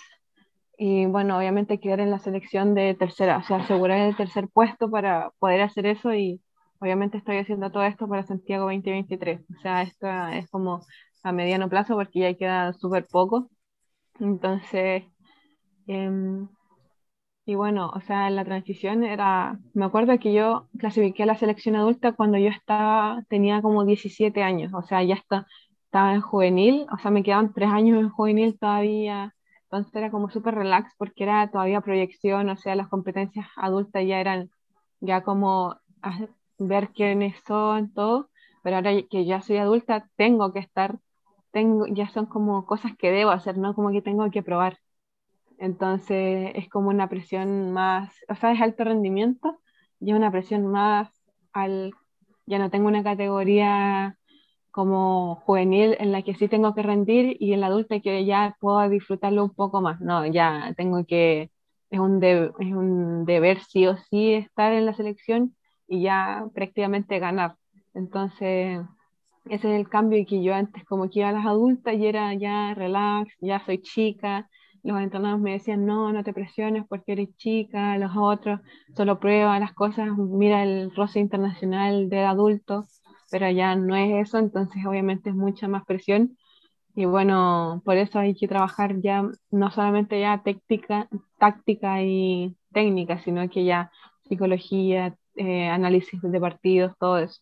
[0.79, 4.89] y bueno, obviamente quedar en la selección de tercera, o sea, asegurar el tercer puesto
[4.89, 6.41] para poder hacer eso y
[6.79, 9.41] obviamente estoy haciendo todo esto para Santiago 2023.
[9.57, 10.81] O sea, esto es como
[11.23, 13.49] a mediano plazo porque ya queda súper poco.
[14.19, 15.05] Entonces,
[15.87, 16.47] Em,
[17.45, 21.75] y bueno, o sea, la transición era, me acuerdo que yo clasifiqué a la selección
[21.75, 25.47] adulta cuando yo estaba, tenía como 17 años, o sea, ya está,
[25.85, 29.33] estaba en juvenil, o sea, me quedaban tres años en juvenil todavía
[29.69, 34.19] entonces era como súper relax porque era todavía proyección, o sea, las competencias adultas ya
[34.19, 34.49] eran
[34.99, 35.77] ya como
[36.57, 38.31] ver quiénes son, todo,
[38.63, 40.97] pero ahora que ya soy adulta tengo que estar,
[41.51, 44.79] tengo, ya son como cosas que debo hacer, no como que tengo que probar.
[45.59, 49.59] Entonces es como una presión más, o sea, es alto rendimiento
[49.99, 51.09] y una presión más
[51.53, 51.93] al,
[52.47, 54.18] ya no tengo una categoría
[54.71, 58.55] como juvenil en la que sí tengo que rendir y en la adulta que ya
[58.59, 59.99] puedo disfrutarlo un poco más.
[60.01, 61.51] No, ya tengo que,
[61.89, 65.55] es un, es un deber sí o sí estar en la selección
[65.87, 67.55] y ya prácticamente ganar.
[67.93, 68.81] Entonces,
[69.45, 72.33] ese es el cambio que yo antes como que iba a las adultas y era
[72.35, 74.49] ya relax, ya soy chica.
[74.83, 78.61] Los entrenadores me decían, no, no te presiones porque eres chica, los otros
[78.95, 82.98] solo prueba las cosas, mira el roce internacional de adultos
[83.29, 86.37] pero ya no es eso, entonces obviamente es mucha más presión
[86.95, 93.19] y bueno, por eso hay que trabajar ya no solamente ya táctica, táctica y técnica,
[93.19, 93.91] sino que ya
[94.27, 97.41] psicología, eh, análisis de partidos, todo eso.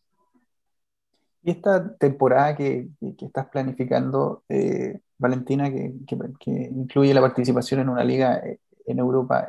[1.42, 7.90] Y esta temporada que, que estás planificando, eh, Valentina, que, que, incluye la participación en
[7.90, 9.48] una liga eh, en Europa,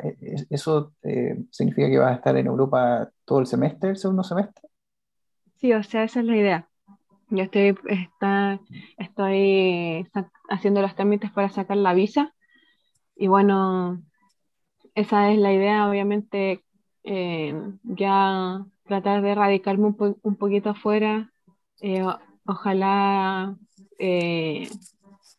[0.50, 0.94] ¿eso
[1.50, 4.67] significa que vas a estar en Europa todo el semestre, el segundo semestre?
[5.60, 6.68] Sí, o sea, esa es la idea.
[7.30, 8.60] Yo estoy, está,
[8.96, 10.08] estoy
[10.48, 12.34] haciendo los trámites para sacar la visa.
[13.16, 14.02] Y bueno,
[14.94, 16.64] esa es la idea, obviamente,
[17.04, 21.32] eh, ya tratar de radicarme un, poquito afuera,
[21.80, 22.04] eh,
[22.46, 23.56] ojalá,
[23.98, 24.68] eh,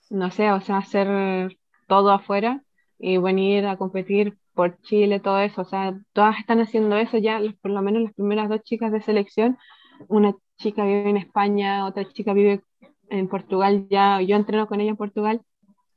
[0.09, 2.63] no sé, o sea, hacer todo afuera
[2.99, 7.41] y venir a competir por Chile, todo eso, o sea, todas están haciendo eso ya,
[7.61, 9.57] por lo menos las primeras dos chicas de selección
[10.07, 12.63] una chica vive en España, otra chica vive
[13.09, 15.41] en Portugal, ya yo entreno con ella en Portugal,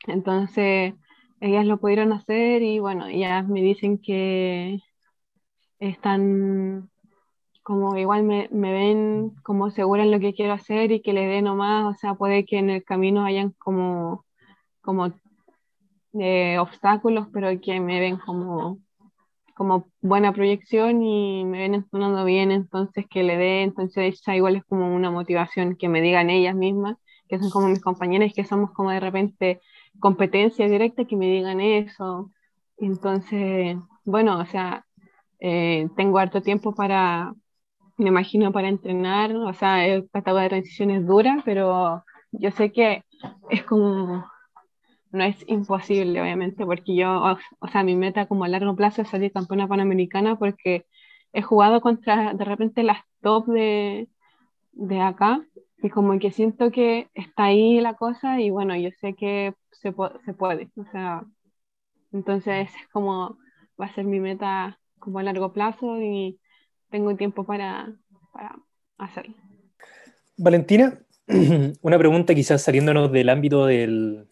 [0.06, 0.94] entonces
[1.40, 4.80] ellas lo pudieron hacer y bueno, ellas me dicen que
[5.78, 6.90] están
[7.62, 11.42] como igual me, ven como segura en lo que quiero hacer y que le dé
[11.42, 14.24] nomás, o sea, puede que en el camino hayan como,
[14.80, 15.12] como
[16.14, 18.78] eh, obstáculos, pero que me ven como
[19.62, 24.56] como buena proyección y me ven entrenando bien, entonces que le dé, entonces esa igual
[24.56, 26.96] es como una motivación que me digan ellas mismas,
[27.28, 29.60] que son como mis compañeras, que somos como de repente
[30.00, 32.32] competencia directa, que me digan eso.
[32.76, 34.84] Entonces, bueno, o sea,
[35.38, 37.32] eh, tengo harto tiempo para,
[37.98, 42.72] me imagino, para entrenar, o sea, esta etapa de transición es dura, pero yo sé
[42.72, 43.04] que
[43.50, 44.26] es como
[45.12, 49.08] no es imposible, obviamente, porque yo, o, sea, mi meta como a largo plazo es
[49.08, 50.86] salir campeona panamericana porque
[51.32, 54.08] he jugado contra de repente las top de,
[54.72, 55.46] de acá
[55.82, 59.94] y como que siento que está ahí la cosa y bueno, yo sé que se,
[60.24, 61.24] se puede, o sea,
[62.12, 63.38] entonces es como
[63.80, 66.38] va a ser mi meta como a largo plazo y
[66.90, 67.94] tengo tiempo para,
[68.32, 68.56] para
[68.98, 69.34] hacerlo.
[70.36, 70.98] Valentina,
[71.82, 74.26] una pregunta quizás saliéndonos del ámbito del,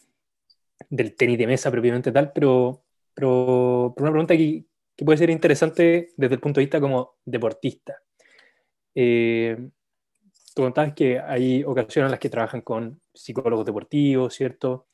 [0.89, 2.83] del tenis de mesa propiamente tal, pero,
[3.15, 4.65] pero, una pregunta que,
[4.97, 7.97] que, puede ser interesante desde el punto de vista como deportista.
[8.95, 9.57] Eh,
[10.55, 14.89] tú contabas que hay ocasiones en las que trabajan con psicólogos deportivos, ¿cierto?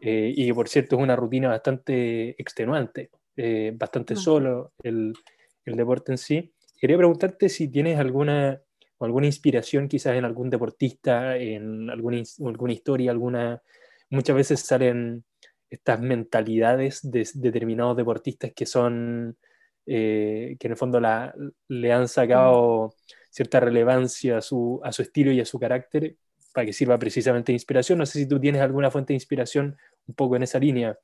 [0.00, 5.14] Eh, y que por cierto es una rutina bastante extenuante, eh, bastante solo el,
[5.64, 6.52] el, deporte en sí.
[6.80, 8.60] Quería preguntarte si tienes alguna,
[8.98, 13.62] alguna inspiración quizás en algún deportista, en alguna, alguna historia, alguna...
[14.10, 15.24] Muchas veces salen
[15.68, 19.36] estas mentalidades de, determinados deportistas que son,
[19.86, 21.34] eh, que en el fondo la,
[21.68, 22.92] le han sacado
[23.30, 26.16] cierta relevancia a su, a su estilo y a su carácter
[26.52, 27.98] para que sirva precisamente de inspiración.
[27.98, 30.98] No sé si tú tienes alguna fuente de inspiración un poco en esa línea.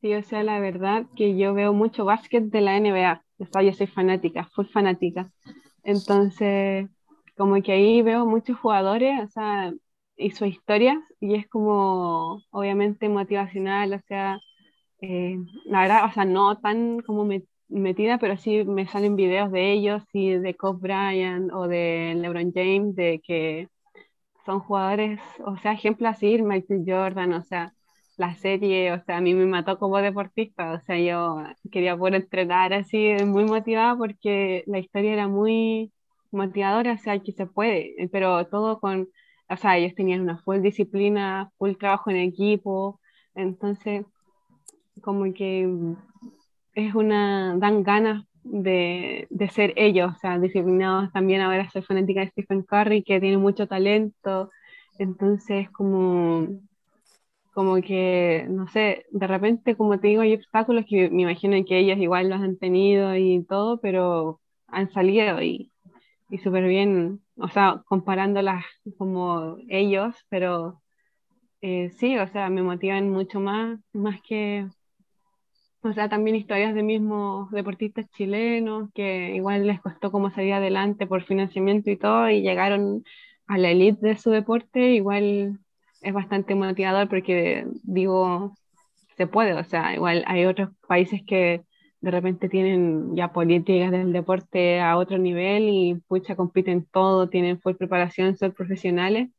[0.00, 3.24] Sí, o sea, la verdad que yo veo mucho básquet de la NBA.
[3.38, 5.30] yo soy fanática, full fanática.
[5.84, 6.88] Entonces,
[7.36, 9.72] como que ahí veo muchos jugadores, o sea,
[10.22, 14.40] y su historia, y es como obviamente motivacional, o sea,
[15.00, 17.28] eh, la verdad, o sea, no tan como
[17.68, 22.52] metida, pero sí me salen videos de ellos y de Kobe Bryant o de LeBron
[22.54, 23.68] James, de que
[24.44, 27.72] son jugadores, o sea, ejemplo así, Michael Jordan, o sea,
[28.16, 31.38] la serie, o sea, a mí me mató como deportista, o sea, yo
[31.70, 35.92] quería poder entrenar así, muy motivada porque la historia era muy
[36.30, 39.08] motivadora, o sea, que se puede, pero todo con
[39.52, 43.00] o sea, ellos tenían una full disciplina, full trabajo en equipo,
[43.34, 44.04] entonces
[45.02, 45.68] como que
[46.74, 52.20] es una, dan ganas de, de, ser ellos, o sea, disciplinados también ahora soy fanática
[52.20, 54.50] de Stephen Curry, que tiene mucho talento,
[54.98, 56.48] entonces como
[57.52, 61.78] como que, no sé, de repente, como te digo, hay obstáculos que me imagino que
[61.78, 65.70] ellas igual los han tenido y todo, pero han salido y,
[66.30, 68.64] y súper bien, o sea, comparándolas
[68.98, 70.82] como ellos, pero
[71.60, 74.66] eh, sí, o sea, me motivan mucho más, más que,
[75.82, 81.06] o sea, también historias de mismos deportistas chilenos que igual les costó como salir adelante
[81.06, 83.04] por financiamiento y todo y llegaron
[83.46, 85.58] a la elite de su deporte, igual
[86.02, 88.54] es bastante motivador porque digo,
[89.16, 91.62] se puede, o sea, igual hay otros países que
[92.02, 97.60] de repente tienen ya políticas del deporte a otro nivel y pucha, compiten todo, tienen
[97.60, 99.30] full preparación, son profesionales.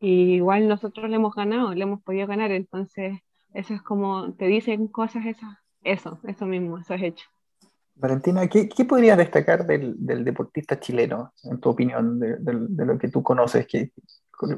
[0.00, 3.18] Y igual nosotros le hemos ganado, le hemos podido ganar, entonces
[3.52, 7.26] eso es como, te dicen cosas esas, eso, eso mismo, eso es hecho.
[7.94, 12.96] Valentina, ¿qué, qué podrías destacar del, del, deportista chileno, en tu opinión, de, de, lo
[12.96, 13.66] que tú conoces?
[13.66, 13.92] Que,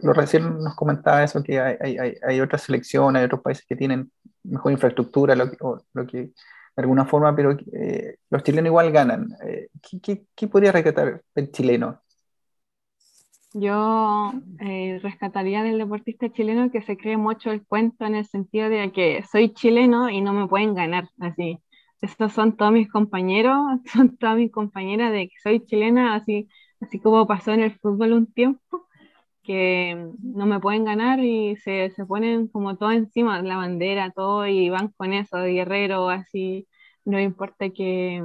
[0.03, 3.77] lo recién nos comentaba eso, que hay, hay, hay otras selecciones, hay otros países que
[3.77, 4.13] tienen
[4.45, 6.33] mejor infraestructura, lo, o, lo que
[6.81, 9.29] alguna forma, pero eh, los chilenos igual ganan.
[9.47, 9.69] Eh,
[10.03, 12.01] ¿qué, qué, podría rescatar el chileno?
[13.53, 18.69] Yo eh, rescataría del deportista chileno que se cree mucho el cuento en el sentido
[18.69, 21.59] de que soy chileno y no me pueden ganar, así.
[22.01, 23.57] Estos son todos mis compañeros,
[23.93, 26.49] son todas mis compañeras de que soy chilena, así,
[26.81, 28.87] así como pasó en el fútbol un tiempo,
[29.43, 34.47] que no me pueden ganar y se, se ponen como todo encima, la bandera, todo,
[34.47, 36.69] y van con eso, guerrero, así,
[37.05, 38.23] no importa que,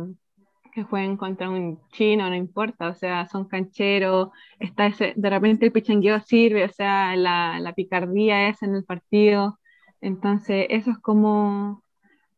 [0.73, 5.65] que jueguen contra un chino, no importa, o sea, son cancheros, está ese, de repente
[5.65, 9.59] el pichangueo sirve, o sea, la, la picardía es en el partido,
[10.01, 11.83] entonces eso es como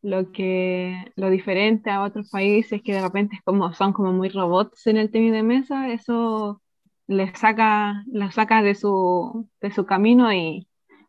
[0.02, 4.30] lo que lo diferente a otros países que de repente es como, son como muy
[4.30, 6.62] robots en el tenis de mesa, eso
[7.08, 10.68] les saca, la saca de su, de su camino y,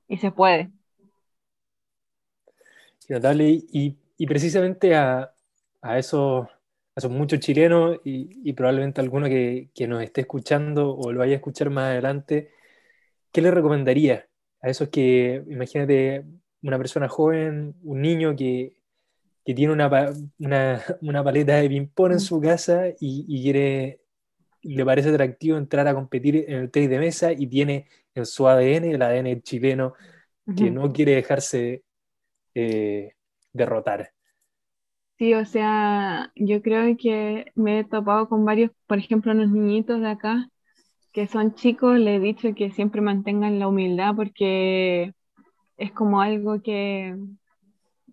[0.09, 0.71] y se puede.
[3.09, 5.33] Natalia, y, y precisamente a,
[5.81, 6.51] a, esos, a
[6.97, 11.35] esos muchos chilenos y, y probablemente alguno que, que, nos esté escuchando o lo vaya
[11.35, 12.51] a escuchar más adelante,
[13.33, 14.29] ¿qué le recomendaría
[14.61, 16.25] a esos que, imagínate,
[16.63, 18.75] una persona joven, un niño que,
[19.45, 19.89] que tiene una,
[20.39, 24.01] una, una, paleta de ping-pong en su casa y, y quiere
[24.63, 28.49] le parece atractivo entrar a competir en el tenis de mesa y tiene en su
[28.49, 29.95] ADN, el ADN chileno,
[30.57, 31.85] que no quiere dejarse
[32.55, 33.13] eh,
[33.53, 34.13] derrotar.
[35.19, 40.01] Sí, o sea, yo creo que me he topado con varios, por ejemplo, unos niñitos
[40.01, 40.49] de acá
[41.13, 45.13] que son chicos, les he dicho que siempre mantengan la humildad porque
[45.79, 47.17] es como algo que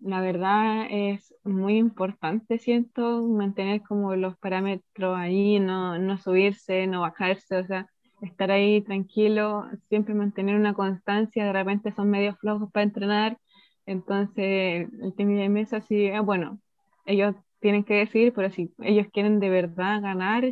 [0.02, 7.00] la verdad es muy importante, siento, mantener como los parámetros ahí, no, no subirse, no
[7.02, 7.88] bajarse, o sea,
[8.22, 13.38] estar ahí tranquilo, siempre mantener una constancia, de repente son medio flojos para entrenar,
[13.86, 16.58] entonces el tenis de mesa sí, ah, bueno,
[17.06, 20.44] ellos tienen que decidir, pero si ellos quieren de verdad ganar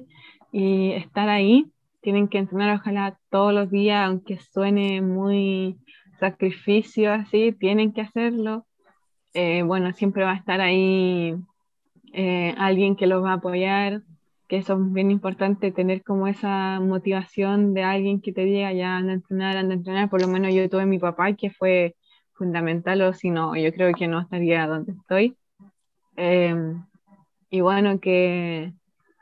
[0.52, 1.70] y estar ahí,
[2.00, 5.76] tienen que entrenar ojalá todos los días, aunque suene muy
[6.20, 8.66] sacrificio así, tienen que hacerlo.
[9.32, 11.34] Eh, bueno, siempre va a estar ahí
[12.12, 14.02] eh, alguien que los va a apoyar,
[14.48, 18.96] que eso es bien importante, tener como esa motivación de alguien que te diga ya
[18.96, 21.96] anda a entrenar, anda a entrenar, por lo menos yo tuve mi papá que fue
[22.34, 25.36] fundamental, o si no, yo creo que no estaría donde estoy.
[26.16, 26.84] Em,
[27.50, 28.72] y bueno, que,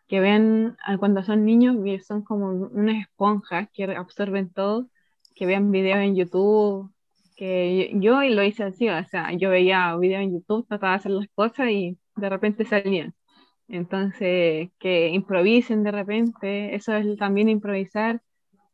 [0.09, 4.89] que vean cuando son niños, son como unas esponjas que absorben todo,
[5.35, 6.93] que vean videos en YouTube,
[7.37, 11.13] que yo, lo hice así, o sea, yo veía videos en YouTube, trataba de hacer
[11.13, 13.15] las cosas y de repente salían.
[13.69, 18.23] Entonces, que improvisen de repente, eso es también improvisar.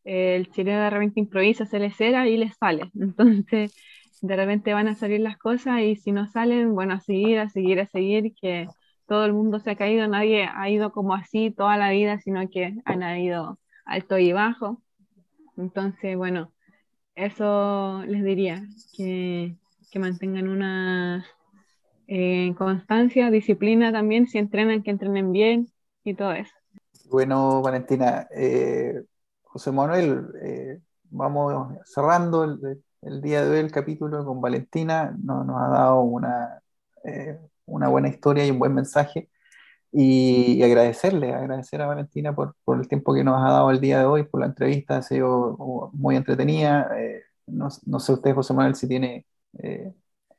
[0.04, 2.90] El chileno de repente improvisa, se le cera y les sale.
[3.00, 3.74] Entonces,
[4.20, 7.48] de repente van a salir las cosas y si no salen, bueno, a seguir, a
[7.48, 8.68] seguir, a seguir, que
[9.06, 12.48] todo el mundo se ha caído, nadie ha ido como así toda la vida, sino
[12.48, 14.82] que han ido alto y bajo.
[15.56, 16.52] Entonces, bueno,
[17.14, 18.62] eso les diría,
[18.96, 19.56] que,
[19.94, 21.26] mantengan una
[22.06, 25.68] eh, constancia, disciplina también, si entrenan, que entrenen bien
[26.04, 26.54] y todo eso.
[27.10, 29.02] Bueno, Valentina, eh,
[29.42, 35.60] José Manuel, eh, vamos cerrando el, día de hoy el capítulo con Valentina, nos, nos
[35.60, 36.62] ha dado una,
[37.66, 39.28] una buena historia y un buen mensaje
[39.92, 44.00] y, agradecerle, agradecer a Valentina por, por, el tiempo que nos ha dado el día
[44.00, 46.90] de hoy, por la entrevista, ha sido muy entretenida.
[46.98, 49.26] Eh, no, no, sé usted, José Manuel, si tiene
[49.62, 49.92] eh,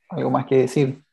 [0.09, 1.03] algo más que decir.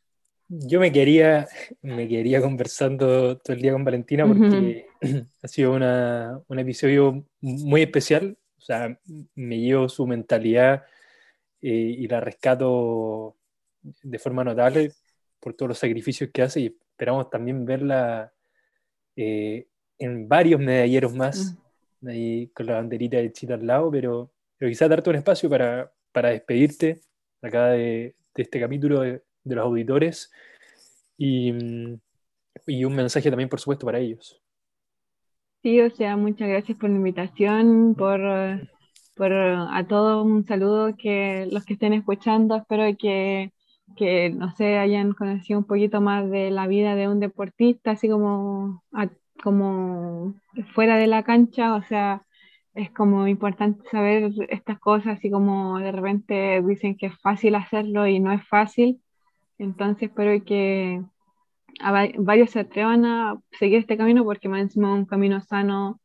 [0.49, 1.49] Yo me quería,
[1.83, 4.87] me quería conversando todo el día con Valentina porque
[5.43, 8.37] ha sido una, un episodio muy especial.
[8.59, 8.99] O sea,
[9.35, 10.85] me llevo su mentalidad
[11.71, 13.37] y la rescato
[14.03, 14.93] de forma notable
[15.41, 18.33] por todos los sacrificios que hace y esperamos también verla
[19.17, 21.57] eh, en varios medalleros más,
[22.01, 22.09] mm.
[22.09, 25.93] ahí con la banderita de Chita al lado, pero, pero quizás darte un espacio para,
[26.13, 27.01] para despedirte
[27.43, 30.31] acá de, de este capítulo de, de los auditores
[31.17, 31.53] y,
[32.67, 34.43] y, un mensaje también, por supuesto, para ellos.
[35.63, 38.21] Sí, o sea, muchas gracias por la invitación, por,
[39.17, 43.53] por a todos un saludo que los que estén escuchando, espero que
[43.95, 48.09] que, no sé, hayan conocido un poquito más de la vida de un deportista, así
[48.09, 48.83] como,
[49.43, 50.35] como
[50.75, 52.23] fuera de la cancha, o sea,
[52.75, 58.07] es como importante saber estas cosas, así como de repente dicen que es fácil hacerlo
[58.07, 59.01] y no es fácil,
[59.59, 61.03] entonces espero que
[62.19, 66.01] varios se atrevan a seguir este camino porque más encima es un camino sano,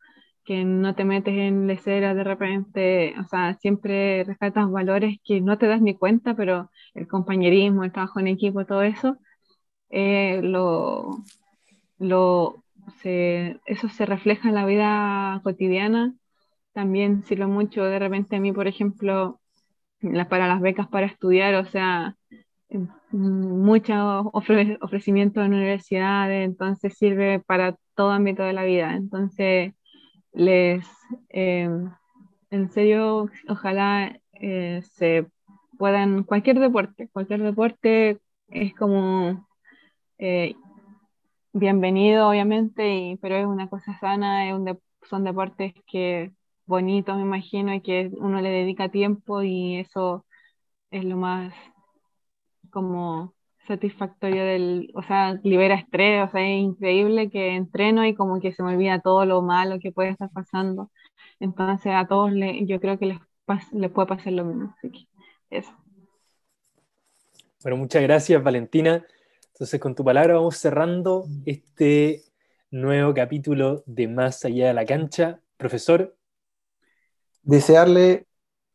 [0.46, 5.58] que no te metes en leceras de repente, o sea, siempre rescatas valores que no
[5.58, 9.18] te das ni cuenta, pero el compañerismo, el trabajo en equipo, todo eso,
[9.90, 11.24] eh, lo,
[12.00, 12.64] lo,
[13.04, 16.14] eso se refleja en la vida cotidiana.
[16.74, 19.40] También sirve mucho de repente a mí, por ejemplo,
[20.30, 22.16] para las becas para estudiar, o sea,
[23.12, 23.98] muchos
[24.34, 28.96] ofrecimientos en universidades, entonces sirve para todo ámbito de la vida.
[28.96, 29.74] Entonces,
[30.34, 30.86] les,
[31.30, 31.70] eh,
[32.50, 35.28] en serio, ojalá eh, se
[35.78, 38.20] puedan, cualquier deporte, cualquier deporte
[38.50, 39.48] es como
[40.18, 40.56] eh,
[41.54, 44.80] bienvenido, obviamente, y, pero es una cosa sana, es un
[45.10, 46.32] son deportes que
[46.66, 50.26] bonitos, me imagino, y que uno le dedica tiempo y eso
[50.92, 51.54] es lo más
[52.72, 53.34] como
[53.68, 58.52] satisfactorio del, o sea, libera estrés, o sea, es increíble que entreno y como que
[58.52, 60.92] se me olvida todo lo malo que puede estar pasando.
[61.40, 63.20] Entonces a todos le, yo creo que les,
[63.74, 64.74] les puede pasar lo mismo.
[64.78, 65.08] Así que
[65.50, 65.72] eso.
[67.64, 69.06] Bueno, muchas gracias Valentina.
[69.54, 72.24] Entonces con tu palabra vamos cerrando este
[72.72, 75.40] nuevo capítulo de Más allá de la cancha.
[75.58, 76.16] Profesor.
[77.44, 78.26] Desearle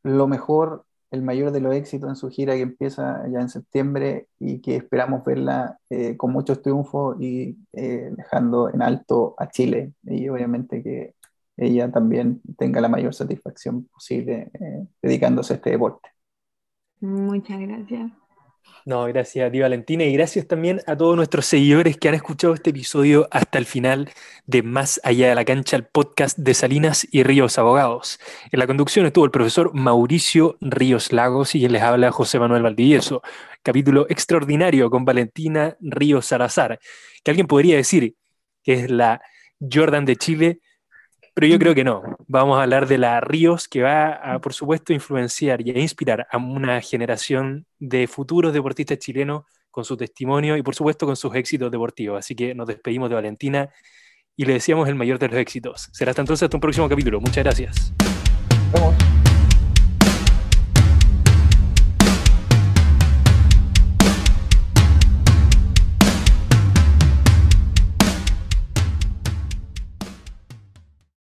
[0.03, 0.86] lo mejor
[1.17, 4.77] el mayor de los éxitos en su gira que empieza ya en septiembre y que
[4.77, 10.83] esperamos verla eh, con muchos triunfos y eh, dejando en alto a Chile y obviamente
[10.83, 11.15] que
[11.57, 16.09] ella también tenga la mayor satisfacción posible eh, dedicándose a este deporte.
[17.01, 18.13] Muchas gracias.
[18.87, 22.55] No, gracias a ti Valentina y gracias también a todos nuestros seguidores que han escuchado
[22.55, 24.11] este episodio hasta el final
[24.47, 28.21] de Más allá de la cancha, el podcast de Salinas y Ríos Abogados.
[28.53, 32.63] En la conducción estuvo el profesor Mauricio Ríos Lagos y quien les habla José Manuel
[32.63, 33.23] Valdivieso.
[33.65, 36.79] Capítulo extraordinario con Valentina Ríos Salazar,
[37.25, 38.15] que alguien podría decir
[38.63, 39.21] que es la
[39.61, 40.61] Jordan de Chile,
[41.37, 42.03] pero yo creo que no.
[42.29, 46.27] Vamos a hablar de la Ríos, que va a, por supuesto, influenciar y a inspirar
[46.31, 51.35] a una generación de futuros deportistas chilenos con su testimonio y, por supuesto, con sus
[51.35, 52.19] éxitos deportivos.
[52.19, 53.69] Así que nos despedimos de Valentina
[54.35, 55.91] y le deseamos el mayor de los éxitos.
[55.93, 57.21] Será hasta entonces hasta un próximo capítulo.
[57.21, 57.93] Muchas gracias.
[58.73, 58.95] Vamos.